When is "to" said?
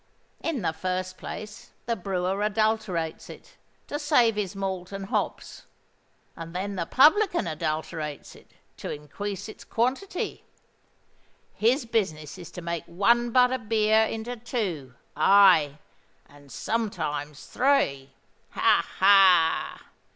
3.85-3.99, 8.77-8.91, 12.49-12.63